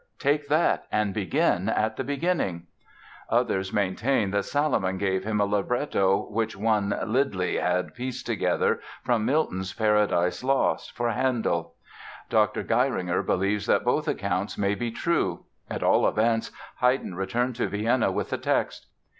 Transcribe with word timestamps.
Take 0.17 0.47
that 0.47 0.87
and 0.91 1.13
begin 1.13 1.69
at 1.69 1.95
the 1.95 2.03
beginning!" 2.03 2.65
Others 3.29 3.71
maintain 3.71 4.31
that 4.31 4.45
Salomon 4.45 4.97
gave 4.97 5.23
him 5.23 5.39
a 5.39 5.45
libretto 5.45 6.25
which 6.31 6.57
one 6.57 6.95
Lidley 7.05 7.61
had 7.61 7.93
pieced 7.93 8.25
together 8.25 8.79
from 9.03 9.25
Milton's 9.25 9.73
"Paradise 9.73 10.43
Lost" 10.43 10.91
for 10.97 11.11
Handel. 11.11 11.75
Dr. 12.31 12.63
Geiringer 12.63 13.21
believes 13.23 13.67
that 13.67 13.85
both 13.85 14.07
accounts 14.07 14.57
may 14.57 14.73
be 14.73 14.89
true. 14.89 15.45
At 15.69 15.83
all 15.83 16.07
events, 16.07 16.49
Haydn 16.77 17.13
returned 17.13 17.55
to 17.57 17.67
Vienna 17.67 18.11
with 18.11 18.31
the 18.31 18.39
text. 18.39 18.87